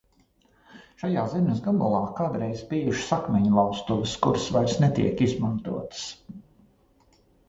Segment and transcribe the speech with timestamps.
[1.01, 6.01] Šajā zemes gabalā kādreiz bijušas akmeņlauztuves, kuras vairs netiek izmantotas.